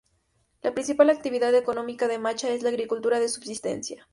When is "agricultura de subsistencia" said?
2.69-4.07